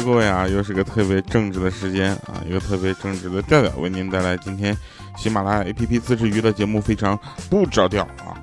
[0.00, 4.76] 各位啊，又是个特别正直的时间啊，一个特别正直的调调，为您带来今天
[5.16, 7.18] 喜马拉雅 APP 自制娱乐节目，非常
[7.48, 8.36] 不着调啊。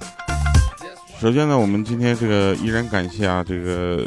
[1.19, 4.05] 首先呢，我们今天这个依然感谢啊，这个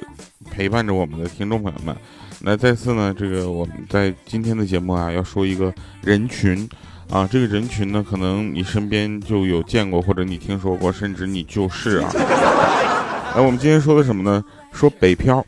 [0.51, 1.97] 陪伴着我们的听众朋友们。
[2.41, 5.73] 那再次呢，这个我们在今天的节目啊，要说一个
[6.03, 6.69] 人群
[7.11, 12.11] 啊，这个人群呢，可能你身边就有见过，或者你听说过，甚至你就是啊。
[13.34, 14.45] 那我们今天说的什么呢？
[14.73, 15.45] 说北漂。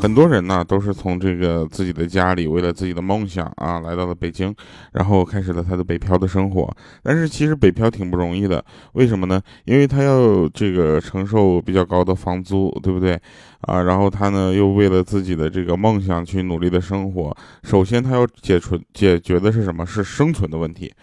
[0.00, 4.54] 很多人呢都是从这个自己的家里，为了自己的梦想啊，来到了北京，
[4.92, 6.72] 然后开始了他的北漂的生活。
[7.02, 9.42] 但是其实北漂挺不容易的，为什么呢？
[9.64, 13.20] 因为他要这个承受比较高的房租，对不对
[13.62, 13.82] 啊？
[13.82, 17.36] 然后他呢又为了自己的这个梦想去努力的生活。
[17.64, 19.84] 首先他要解除解决的是什么？
[19.84, 20.94] 是生存的问题。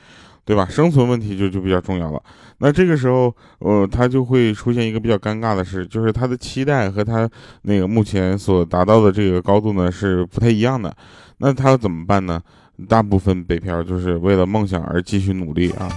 [0.46, 0.68] 对吧？
[0.70, 2.22] 生存问题就就比较重要了。
[2.60, 7.28] 那这个时候，呃，他就会出现一个比较尴尬的事，就是他的期待和他
[7.64, 10.96] 那个目前所达到的这个高度呢是不太一样的。
[11.40, 12.40] 那他怎么办呢？
[12.88, 15.90] 大部分北漂就是为了梦想而继续努力啊，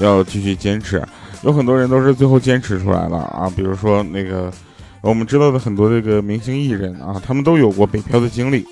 [0.00, 1.02] 要继续坚持。
[1.42, 4.52] 有很多人都是最后坚持出来了啊，比如说那个
[5.00, 8.66] 我们知道的很多这个明星艺人啊，他们都有过北漂的经历。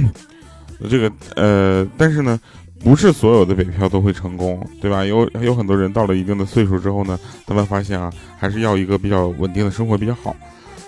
[0.90, 2.38] 这个呃，但是呢。
[2.86, 5.04] 不是所有的北漂都会成功，对吧？
[5.04, 10.36] 有有很多人到了一定的岁数之后呢，他们发现啊，还是要一个比较稳定的生活比较好。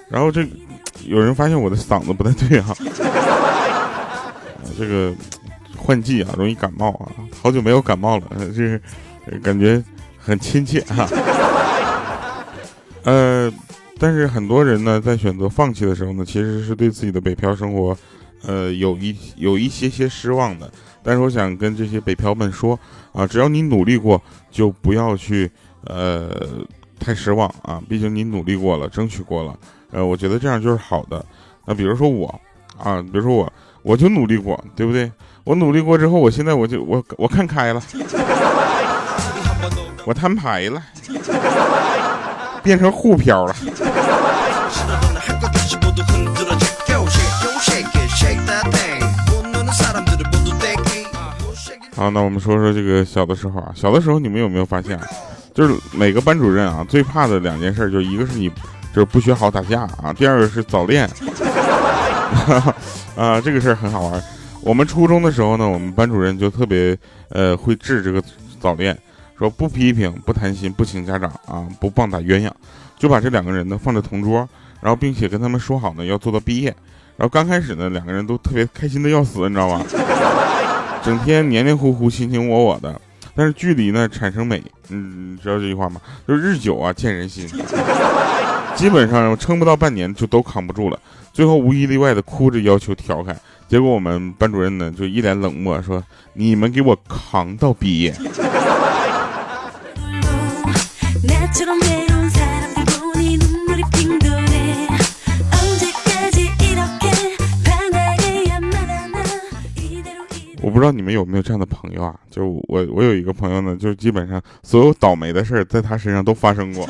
[0.08, 0.46] 然后这
[1.06, 2.72] 有人发现我的嗓子不太对啊，
[4.78, 5.12] 这个
[5.76, 7.10] 换季啊，容易感冒啊，
[7.42, 8.80] 好久没有感冒了，这是
[9.42, 9.82] 感觉
[10.16, 11.04] 很亲切哈。
[13.02, 13.52] 呃，
[13.98, 17.98] 但是很多人呢，在选择放弃的时候呢，其实是对自己的北漂生活，
[18.44, 20.70] 呃，有一有一些些失望的。
[21.02, 22.78] 但是我想跟这些北漂们说
[23.12, 25.50] 啊，只要你努力过，就不要去
[25.84, 26.30] 呃
[26.98, 27.80] 太失望啊。
[27.88, 29.56] 毕竟你努力过了，争取过了，
[29.90, 31.24] 呃，我觉得这样就是好的。
[31.64, 32.28] 那比如说我
[32.76, 33.52] 啊，比如说我，
[33.82, 35.10] 我就努力过，对不对？
[35.44, 37.82] 我努力过之后，我现在我就我我看开了，
[40.04, 40.82] 我摊牌了，
[42.62, 43.56] 变成沪漂了。
[51.98, 54.96] 好，那我们说说这个小的时候啊，小的时候你们有没有发现，
[55.52, 58.48] 就是每个班主任啊最怕的两件事，就一个是你
[58.94, 61.10] 就是不学好打架啊，第二个是早恋。
[63.18, 64.22] 啊，这个事儿很好玩。
[64.60, 66.96] 我们初中的时候呢，我们班主任就特别
[67.30, 68.22] 呃会治这个
[68.60, 68.96] 早恋，
[69.36, 72.52] 说不批评、不谈心、不请家长啊、不棒打鸳鸯，
[72.96, 74.48] 就把这两个人呢放在同桌，
[74.80, 76.72] 然后并且跟他们说好呢要做到毕业。
[77.16, 79.82] 然后刚开始呢，两个人都特别开心的要死，你知道吗？
[81.02, 83.00] 整天黏黏糊糊、卿卿我我的，
[83.34, 86.00] 但是距离呢产生美，嗯，知道这句话吗？
[86.26, 87.48] 就是日久啊见人心，
[88.74, 90.98] 基本上撑不到半年就都扛不住了，
[91.32, 93.34] 最后无一例外的哭着要求调开，
[93.68, 96.02] 结果我们班主任呢就一脸冷漠说
[96.34, 98.14] ：“你们给我扛到毕业。”
[110.68, 112.14] 我不知道你们有没有这样的朋友啊？
[112.30, 116.86] 就我，我有一个朋友呢，就基本上所有倒霉的事在他身上都发生过。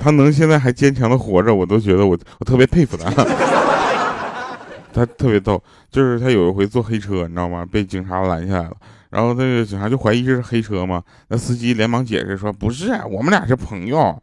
[0.00, 3.10] 他能现在还坚强的活着，我都觉得我我特别佩服他。
[4.90, 7.66] 他特别逗，就是他有一回坐黑车，你知道吗？
[7.70, 8.72] 被警察拦下来了，
[9.10, 11.02] 然后那个警察就怀疑这是黑车嘛。
[11.28, 14.16] 那司机连忙解释说：“不是，我们俩是朋友。”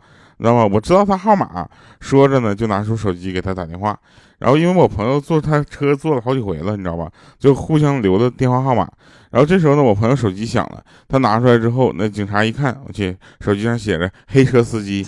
[0.44, 0.70] 知道吗？
[0.72, 1.68] 我知道他号码，
[2.00, 3.98] 说着呢，就拿出手机给他打电话。
[4.38, 7.10] 然后因为我朋友坐他车坐了好几回了，你知道吧？
[7.40, 8.88] 就互相留的电话号码。
[9.32, 15.08] 然后这时候呢，我朋友手机响了，他拿出来之后，那警察一看，我去，手机上写着“黑车司机”。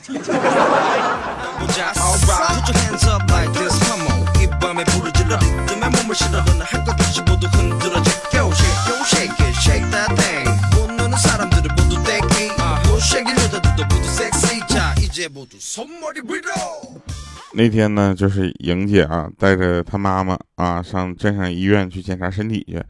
[17.54, 22.81] 那天呢，就是莹姐啊，带着她妈妈啊上镇上医院去检查身体去，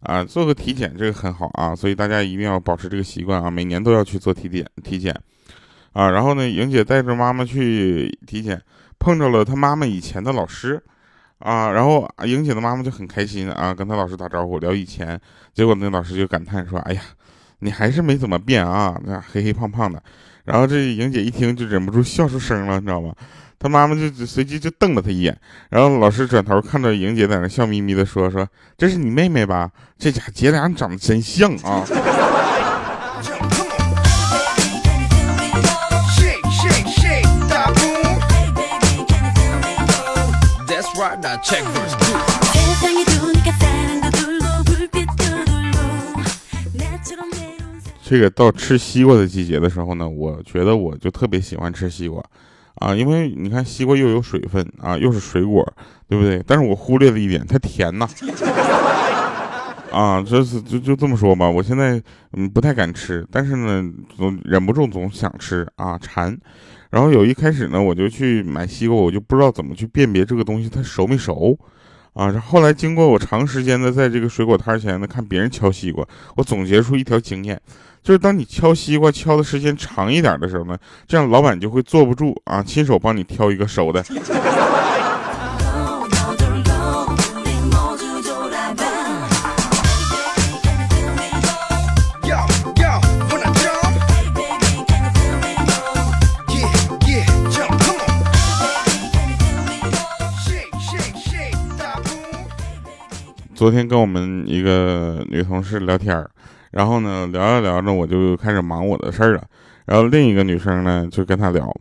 [0.00, 5.14] 啊，做个体检，这个很好啊，所以大家一定要保持这个习惯啊，每年都要去做体检，体检，
[5.92, 8.58] 啊，然后呢，莹姐带着妈妈去体检，
[8.98, 10.82] 碰着了她妈妈以前的老师，
[11.38, 15.20] 啊，然后莹姐的妈妈就很开心啊，跟她老师打招呼聊以前，
[15.52, 17.02] 结果那老师就感叹说，哎呀，
[17.58, 20.02] 你还是没怎么变啊，那黑黑胖胖的。
[20.44, 23.14] 然后这莹姐一听就忍不住笑出声了，你知道吗？
[23.58, 25.38] 她妈妈就随即就瞪了她一眼。
[25.70, 28.44] 然后老师转头看到莹姐在那笑眯眯的说：“说
[28.76, 29.70] 这是你妹妹吧？
[29.96, 31.84] 这家姐俩长得真像啊！”
[48.12, 52.22] 这个到吃西瓜的季节的时候呢，我觉得我就特别喜欢吃西瓜，
[52.74, 55.66] 啊，因为你看西瓜又有水分啊，又是水果，
[56.06, 56.44] 对不对？
[56.46, 58.06] 但是我忽略了一点，它甜呐。
[59.90, 61.98] 啊，这是就就这么说吧，我现在
[62.34, 63.82] 嗯不太敢吃，但是呢
[64.14, 66.38] 总忍不住总想吃啊馋。
[66.90, 71.58] 然后有一开始呢，我就去买西瓜，我就不知道怎么去辨别这个东西它熟没熟。
[72.12, 76.06] 啊，后来经过我长时间的在这个水果摊前呢看别人敲西瓜，
[76.36, 77.58] 我总结出一条经验，
[78.02, 80.76] 就是当你敲西瓜敲的时间长一点的时候呢，
[81.06, 84.04] 这样老板就会坐不住啊，亲手帮你挑一个熟的。
[103.54, 106.28] 昨天跟我们一个女同事聊天儿
[106.72, 109.44] 然后呢聊着聊着我就开始忙我的事儿了，
[109.86, 111.72] 然后另一个女生呢就跟他聊，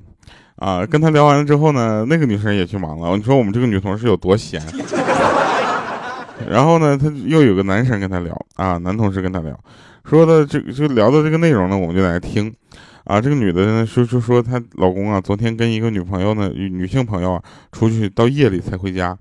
[0.58, 3.18] 啊，跟他聊完了之后呢，那个女生也去忙了。
[3.18, 4.62] 你说我们这个女同事有多闲？
[6.50, 9.58] 然后呢，她又有个男生跟她聊啊，男同事跟她聊，
[10.04, 12.54] 说的这个就聊的这个内容呢，我们就在听，
[13.04, 19.18] 啊，这个女的呢说就说她老公啊，昨天跟一个女朋友呢，女性朋友啊，出去到夜里才回家。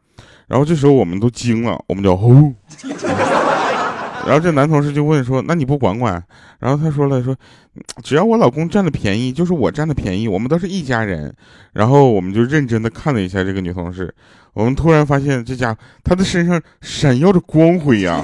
[0.48, 2.52] 然后这时候我们都惊了，我们就吼。
[4.26, 6.22] 然后这男同事就问说：“那你不管管？”
[6.60, 7.34] 然后他说了：“说
[8.02, 11.34] 只要我老公占了便宜，就是我占了便宜，我们都是一家人。”
[11.72, 14.12] 然后我们就认真的看了一下这个女同事，
[14.52, 18.22] 我们突然发现这家她的身上闪耀着光辉呀。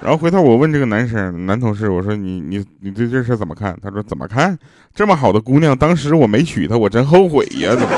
[0.00, 4.56] 然后回头我问这个男生男同事：“我说你你你对这事怎么看？”他说：“怎么看？
[4.94, 7.88] 这么好的姑娘，当时我没娶她，我真后悔呀。”怎么？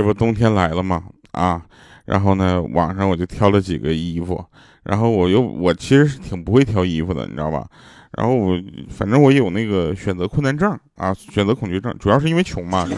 [0.00, 1.02] 这不冬天来了吗？
[1.32, 1.60] 啊，
[2.06, 4.42] 然后呢，网上我就挑了几个衣服，
[4.82, 7.66] 然后我又我其实是挺不会挑衣服的，你知道吧？
[8.12, 8.58] 然后我
[8.88, 12.88] 反正我有那个选择困难症啊，选择恐惧症，主要是因为穷嘛。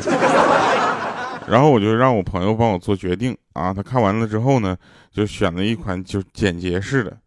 [1.49, 4.77] 然后我就让我朋友帮我做决定啊，他看完了之后呢，
[5.11, 7.19] 就选了一款就简洁式的。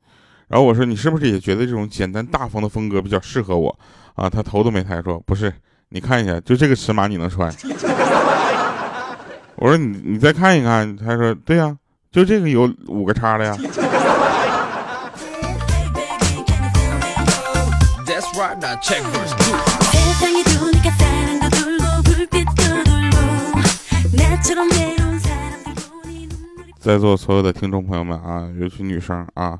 [0.47, 3.77] 然后我说你是不是也觉得这种简单大方的风格比较适合我
[4.13, 4.29] 啊？
[4.29, 5.51] 他头都没抬说不是，
[5.89, 7.53] 你看一下，就这个尺码你能穿。
[9.57, 11.75] 我说你你再看一看，他说对呀，
[12.11, 13.57] 就这个有五个叉的呀。
[26.79, 29.57] 在座所有的听众朋友们啊，尤其女生啊，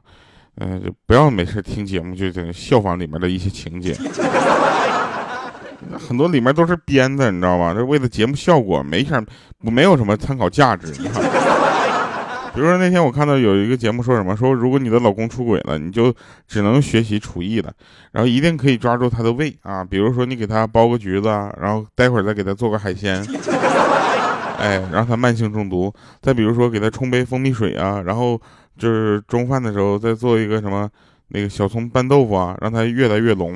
[0.57, 3.95] 嗯，就不要没事听节目就在效仿里面的一些情节。
[5.97, 7.73] 很多里面都是编的，你知道吧？
[7.73, 9.23] 这为了节目效果，没啥，
[9.59, 10.93] 没有什么参考价值。
[12.53, 16.13] 比如说那天我看到有一个节目说什么，说如果你的老公出轨了，你就
[16.47, 17.69] 只能学习厨艺了，
[18.13, 19.83] 然后一定可以抓住他的胃啊。
[19.83, 21.27] 比如说你给他剥个橘子，
[21.59, 23.21] 然后待会儿再给他做个海鲜，
[24.57, 25.93] 哎，让他慢性中毒。
[26.21, 28.39] 再比如说给他冲杯蜂蜜水啊，然后
[28.77, 30.89] 就是中饭的时候再做一个什么
[31.27, 33.53] 那个小葱拌豆腐啊，让他越来越浓。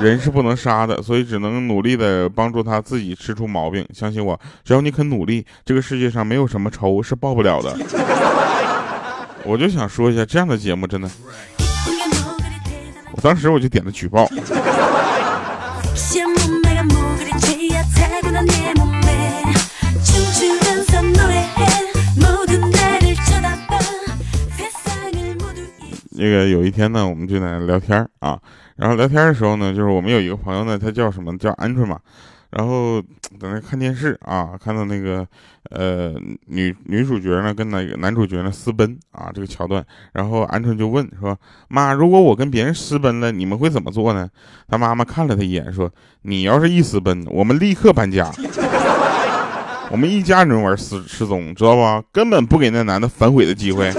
[0.00, 3.84] 人是不能杀的，所以只能努力的帮助他自己吃出毛病。
[3.92, 7.76] 相信我，只要你肯努力，这个世界上没有什么仇是报不了的。
[9.44, 11.10] 我就想说一下，这样的节目真的，
[13.12, 14.28] 我当时我就点了举报。
[26.20, 28.38] 那个有一天呢，我们就在聊天啊。
[28.78, 31.36] 然后聊天的时候呢，就是我们有一个朋友呢，他叫什么？
[31.36, 31.98] 叫鹌鹑嘛。
[32.50, 32.98] 然后
[33.38, 35.26] 在那看电视啊，看到那个
[35.68, 36.14] 呃
[36.46, 39.84] 女女主角呢跟那个男主角呢私奔啊这个桥段。
[40.14, 41.36] 然后鹌鹑就问说
[41.68, 44.26] ：“妈，如果我跟别人私奔了，你们会怎么做呢？”
[44.66, 45.92] 他妈妈看了他一眼说
[46.22, 48.32] ：“你要是一私奔，我们立刻搬家，
[49.90, 52.02] 我们一家人玩失失踪，知道吧？
[52.12, 53.92] 根本不给那男的反悔的机会。”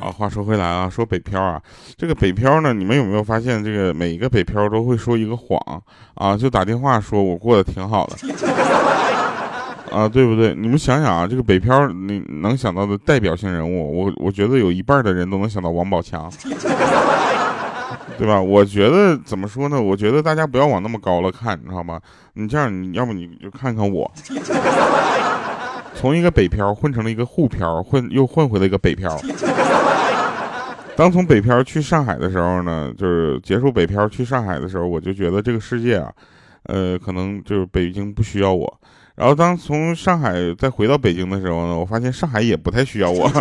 [0.00, 1.58] 啊，话说回来啊，说北漂啊，
[1.96, 5.58] 这个北漂呢，你们有没有发现，这个每一个北漂都会说一个谎
[6.14, 6.36] 啊？
[6.36, 8.16] 就打电话说我过得挺好的
[9.96, 10.54] 啊，对不对？
[10.54, 16.30] 你们想想啊，这个北漂你能想到的代表性人物，我我觉得有一半的人都能想到王宝强，
[18.18, 18.40] 对吧？
[18.40, 19.80] 我觉得怎么说呢？
[19.80, 22.00] 我觉得大家不要往那么高了看，你知道吗？
[22.34, 24.10] 你这样，你要不你就看看我，
[25.94, 29.18] 从一个北漂混成了一个沪漂，混又混回了一个北漂。
[30.96, 36.12] 当从北漂去上海的时候呢，就是结束北漂去上海的时候，我就觉得这个世界啊，
[36.64, 38.80] 呃，可能就是北京不需要我。
[39.14, 43.30] 然后当从上海再回到北京的时候呢，我发现上海也不太需要我。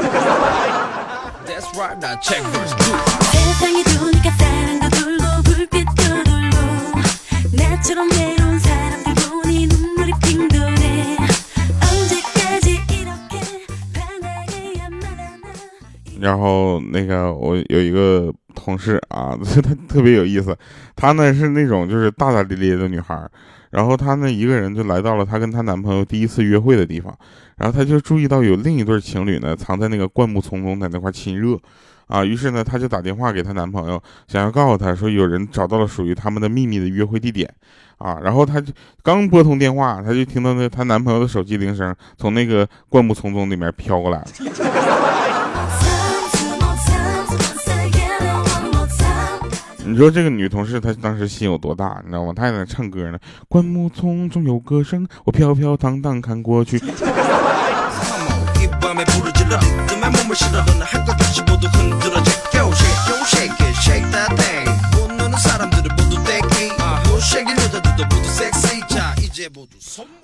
[16.22, 20.56] 然后那个我有一个同事啊，他特别有意思，
[20.96, 23.28] 她呢是那种就是大大咧咧的女孩。
[23.72, 27.18] 然后她呢，一个人就来到了她跟她男朋友第一次约会的地方，
[27.58, 31.58] 然后她就注意到有另一对情侣呢藏在那个灌木丛中，在那块亲热，
[32.10, 37.48] 啊，于是呢，她就打电话给她男朋友，想要告诉他说有人找到了属于他们的秘密的约会地点，
[38.00, 38.74] 啊，然后她就
[39.04, 44.26] 刚拨通电话，她就听到那她男朋友的手机铃声从那个灌木丛中里面飘过来了。
[49.86, 52.34] 你说这个女同事她当时心有多大，你知道吗？
[52.36, 53.20] 她还在那唱歌呢。
[53.48, 56.82] 灌木丛中有歌声，我飘飘荡荡看过去。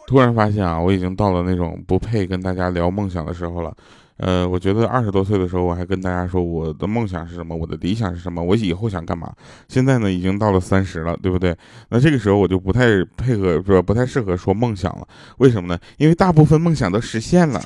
[0.07, 3.73] 突然发现啊，我已经到了那种不配跟大家聊梦想的时候了。
[4.17, 9.29] 呃，我觉得二十多岁的时候，我还跟大家说我的梦想是什么，我的理想是什么，我以后想干嘛。
[9.67, 11.53] 现在呢，已经到了三十了，对不对？
[11.89, 15.05] 那这个时候我就不太配合，说不太适合说梦想了。
[15.39, 15.79] 为什么呢？
[15.97, 17.61] 因为大部分梦想都实现了。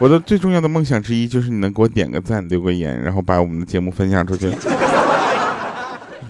[0.00, 4.48] 我的最重要的梦想之一就是你能给我点个赞、留个言，然后把我们的节目分享出去。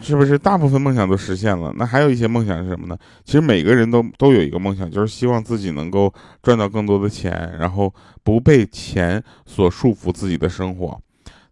[0.01, 1.71] 是不是大部分梦想都实现了？
[1.77, 2.97] 那还有一些梦想是什么呢？
[3.25, 6.11] 其实每个人都都有一个梦想，就是希望自己能够
[6.43, 10.99] 赚到更多的钱，然后不被钱所束缚自己的生活。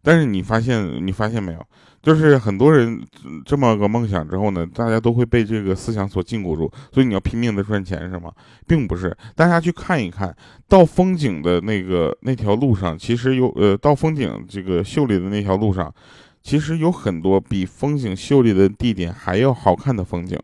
[0.06, 1.66] 但是你发现，你发现没有，
[2.00, 3.04] 就是很多人
[3.44, 6.70] 这么个梦想之后呢，大家都会被这个思想所禁锢住。
[6.92, 8.30] 所以你要拼命的赚钱是吗？
[8.68, 10.32] 并不是，大家去看一看
[10.68, 15.92] 到风景的那个那条路上，其实有呃，到风景这个秀丽的那条路上。
[16.40, 20.38] 其实有很多比风景秀丽的地点还要好看的风景，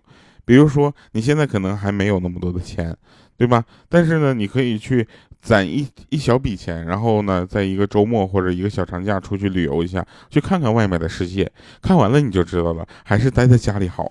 [0.44, 2.92] 比如说你现在可能还没有那么多的钱，
[3.36, 3.64] 对吧？
[3.88, 5.06] 但是呢，你可以去
[5.42, 11.50] 攒一一小笔钱，然后呢，在一个周末或者一个小长假出去旅游一下，去看看外面的世界。
[11.82, 14.06] 看完了你就知道了，还是待在家里好。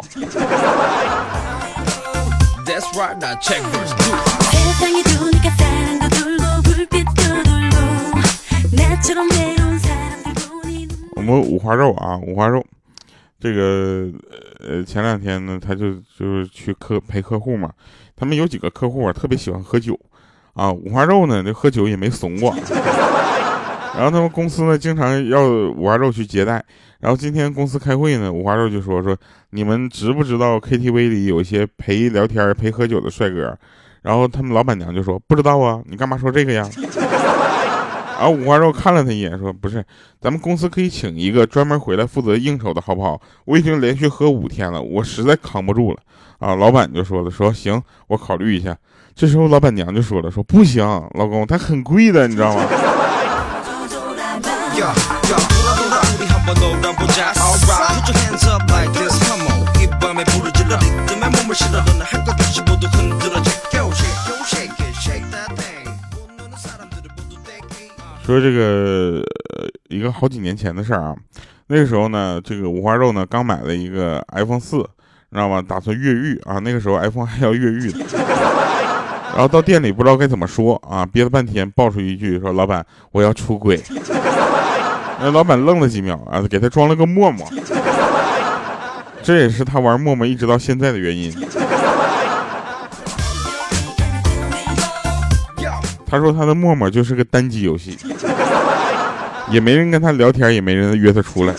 [11.15, 12.61] 我们五花肉啊，五花肉，
[13.39, 14.09] 这个
[14.59, 17.71] 呃，前两天呢，他就就是去客陪客户嘛。
[18.17, 19.97] 他们有几个客户啊，特别喜欢喝酒
[20.53, 20.71] 啊。
[20.71, 22.55] 五花肉呢，这喝酒也没怂过。
[23.93, 26.63] 然后他们公司呢，经常要五花肉去接待。
[26.99, 29.15] 然后今天公司开会呢，五花肉就说说，
[29.49, 33.57] 你们知不知道 KTV 里有一些陪聊天、陪喝酒的帅哥？
[34.01, 36.67] 然后他们老板娘就说不知道啊，你干嘛说这个呀？
[38.21, 39.83] 然后五花肉看了他一眼，说：“不是，
[40.19, 43.19] 咱们公司可以请一个专门回来负责应酬的，好不好？
[43.45, 45.97] 我已经连续喝五天了，我实在扛不住了。”
[46.37, 48.77] 啊，老板就说了：“说行，我考虑一下。”
[49.21, 52.63] 这时候老板娘就说了：“说不行，老公，它很贵的，你知道吗？”
[68.25, 69.21] 说这个
[69.89, 71.15] 一个好几年前的事儿啊，
[71.67, 74.77] 那个时候呢，这个五花肉呢刚买了一个 iPhone 四，
[75.31, 75.61] 知道吗？
[75.61, 76.57] 打算越狱啊。
[76.57, 77.99] 那个时候 iPhone 还要越狱的，
[79.33, 83.81] 然后到店里不知道该怎么说啊，憋了半天爆出一句说：“老板，我要出轨。
[85.23, 87.47] ”那老板愣了几秒啊，给他装了个陌陌，
[89.23, 91.31] 这也是他玩陌陌一直到现在的原因。
[96.05, 97.97] 他说他的陌陌就是个单机游戏，
[99.49, 101.53] 也没人跟他聊天，也没人约他出来。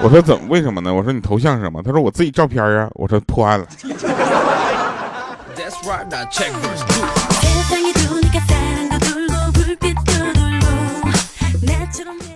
[0.00, 0.46] 我说怎么？
[0.48, 0.94] 为什么呢？
[0.94, 1.82] 我说你头像是什么？
[1.82, 2.88] 他说我自己照片啊。
[2.94, 3.66] 我说破案了。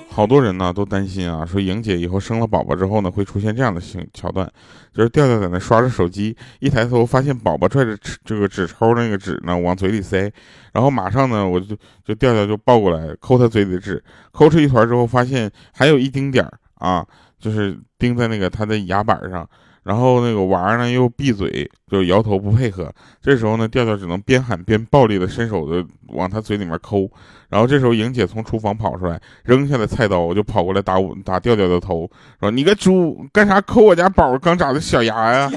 [0.08, 4.50] 好好多人呢都担心啊，说莹姐以后生了宝宝之后呢，会出现这样的情桥段，
[4.94, 10.32] 就是调调在那刷着手机，一抬头发现宝宝拽着这个纸抽那个纸呢往嘴里塞，
[10.72, 14.02] 然后马上呢我就就调调就抱过来抠他嘴里的纸，
[14.32, 17.06] 抠出一团之后发现还有一丁点儿啊，
[17.38, 19.46] 就是钉在那个他的牙板上。
[19.82, 22.92] 然后那个娃儿呢又闭嘴，就摇头不配合。
[23.22, 27.10] 这时候呢，调调只能边喊边暴力的伸手的往他嘴里面抠。
[27.48, 32.08] 然后这时候莹姐从厨房跑出来，扔下了菜刀，就跑过来打我打调调的头，
[32.40, 35.50] 说：“你个猪，干啥抠我家宝刚长的小牙呀？”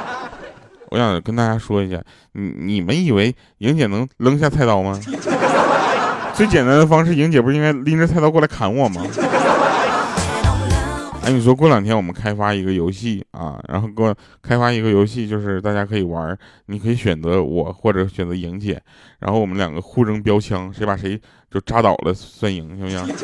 [0.90, 2.02] 我想跟大家说一下，
[2.32, 4.98] 你你们以为莹姐能扔下菜刀吗？
[6.32, 9.02] 最简单的方式，莹姐不是应该拎着菜刀过来砍我吗？
[11.22, 16.36] 哎，你说过两天我们开发一个游戏啊，然后过开发一个游戏，就是大家可以玩，
[16.66, 18.80] 你可以选择我或者选择莹姐，
[19.18, 23.16] 然后我们两个互扔标枪，谁把谁就扎倒了算赢，行不行？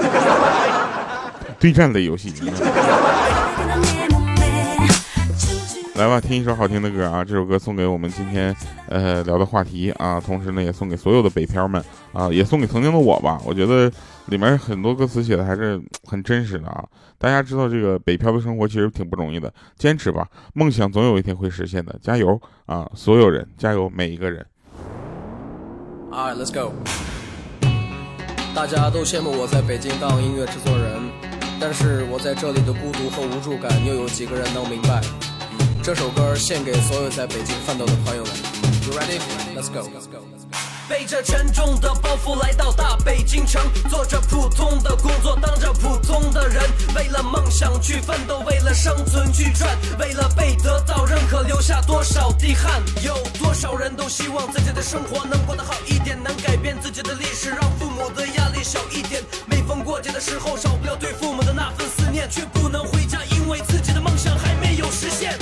[1.59, 2.33] 对战类游戏。
[5.97, 7.25] 来吧，听一首好听的歌啊！
[7.25, 8.55] 这首歌送给我们今天
[8.91, 13.41] 呃聊的话题啊，同时呢也送给所有的北漂们啊，也送给曾经的我吧。
[13.47, 13.91] 我觉得
[14.27, 16.85] 里面很多歌词写的还是很真实的啊。
[17.17, 22.87] 大家知道这个北漂的生活其实挺不容易的，坚持吧，梦想总有一天会实现的，加油啊！
[22.95, 24.45] 所有人加油，每一个人。
[26.13, 26.75] Alright, let's go。
[28.55, 31.01] 大家都羡慕我在北京当音乐制作人，
[31.59, 35.01] 但是我在这里的孤独和无助感，又有几个人能明白？
[35.87, 38.33] 这首歌献给所有在北京奋斗的朋友们。
[38.89, 39.21] You ready?
[39.55, 39.89] Let's go.
[40.89, 46.61] 背着沉重的包袱来到大北京城，做着普通的工作，当着普通的人，
[46.97, 52.83] 为了梦想去奋斗，为了生存去赚，为了被得到认可，留下多少滴汗？
[53.05, 59.23] 有多少人都希望自己的生活能过得好一点，能改变自己的历史，让父母的压力小一点。
[59.47, 65.39] 每逢过节的时候，少不了对父母的那份思念，却不能回家，因为自己的梦想还没有实现。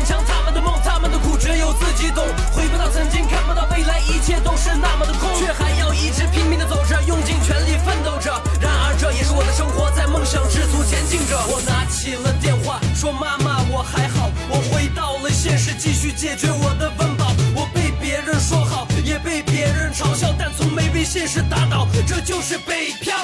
[0.00, 2.24] 坚强，他们的梦，他们的苦，只有自己懂。
[2.52, 8.32] 回不到曾经，看不到未来，一切都是那么的空，却还要一直拼命的走着，用尽全力奋斗着。
[8.60, 11.36] 然而这也是我的生活，在梦想之途前进着。
[11.48, 17.32] 我拿起了电话，说妈妈我还好，我回到了现实，继续解决我的温饱。
[17.54, 23.16] 我被别人说好，也被别人嘲笑，但从没被现实打倒，这就是北漂。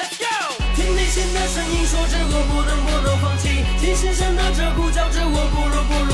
[0.77, 6.05] 听内心的声音说着我不能不能放弃，听心声的这股叫着我不如不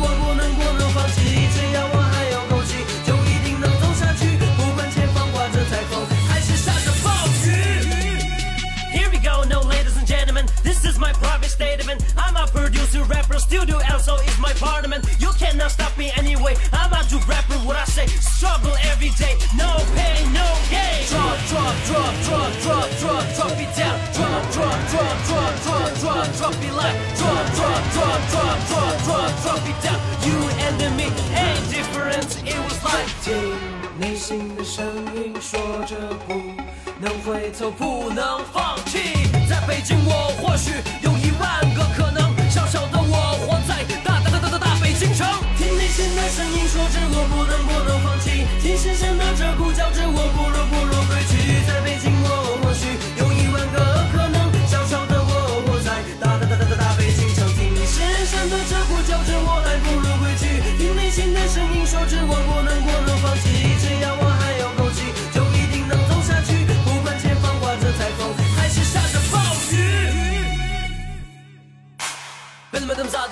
[0.00, 1.20] 我不能不能放弃，
[1.52, 4.38] 只要我还有口气，就一定能走下去。
[4.56, 7.10] 不管前方刮着彩虹，还是下着暴
[7.44, 7.48] 雨。
[8.90, 12.02] Here we go, no ladies and gentlemen, this is my private statement.
[12.16, 15.04] I'm a producer, rapper, studio, also is my parliament.
[15.20, 15.96] You cannot stop
[37.70, 39.28] 不能放弃。
[39.48, 40.72] 在北京，我或许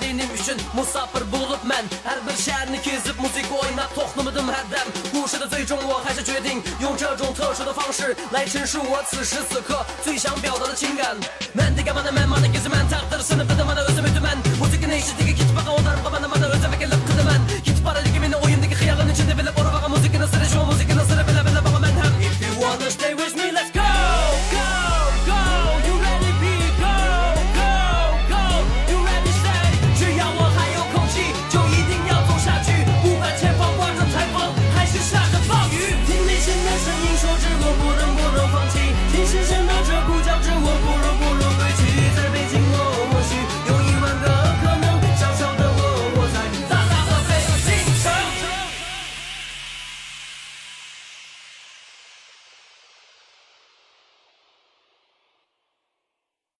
[0.01, 4.87] Bilmedim zadenim üçün musafir bulup men Her bir şehrini kezip müzik oynap toxlamadım her dem
[5.11, 11.15] 故事的最终我还是决定用这种特殊的方式来陈述我此时此刻最想表达的情感